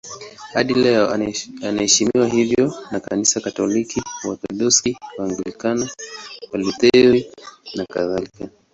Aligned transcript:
Hadi 0.53 0.73
leo 0.73 1.09
anaheshimiwa 1.63 2.27
hivyo 2.27 2.73
na 2.91 2.99
Kanisa 2.99 3.39
Katoliki, 3.41 4.01
Waorthodoksi, 4.23 4.97
Waanglikana, 5.17 5.89
Walutheri 6.51 7.31
nakadhalika. 7.75 8.47